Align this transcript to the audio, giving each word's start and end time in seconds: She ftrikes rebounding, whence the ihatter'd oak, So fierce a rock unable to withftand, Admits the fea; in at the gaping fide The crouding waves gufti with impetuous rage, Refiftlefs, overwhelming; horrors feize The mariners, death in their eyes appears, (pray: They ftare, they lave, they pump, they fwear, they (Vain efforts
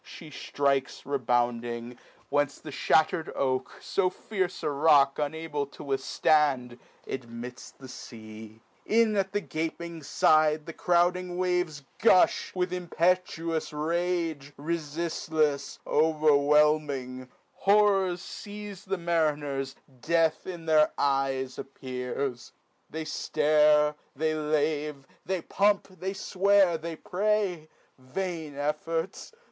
She 0.03 0.31
ftrikes 0.31 1.03
rebounding, 1.05 1.99
whence 2.29 2.57
the 2.57 2.71
ihatter'd 2.71 3.31
oak, 3.35 3.73
So 3.81 4.09
fierce 4.09 4.63
a 4.63 4.71
rock 4.71 5.19
unable 5.19 5.67
to 5.67 5.83
withftand, 5.83 6.79
Admits 7.05 7.69
the 7.69 7.87
fea; 7.87 8.61
in 8.87 9.15
at 9.15 9.31
the 9.31 9.41
gaping 9.41 10.01
fide 10.01 10.65
The 10.65 10.73
crouding 10.73 11.37
waves 11.37 11.83
gufti 11.99 12.55
with 12.55 12.73
impetuous 12.73 13.71
rage, 13.71 14.53
Refiftlefs, 14.57 15.77
overwhelming; 15.85 17.29
horrors 17.53 18.21
feize 18.21 18.83
The 18.83 18.97
mariners, 18.97 19.75
death 20.01 20.47
in 20.47 20.65
their 20.65 20.91
eyes 20.97 21.59
appears, 21.59 22.53
(pray: 22.89 23.01
They 23.03 23.05
ftare, 23.05 23.93
they 24.15 24.33
lave, 24.33 25.05
they 25.27 25.43
pump, 25.43 25.89
they 25.89 26.13
fwear, 26.15 26.81
they 26.81 26.97
(Vain 27.99 28.55
efforts 28.55 29.31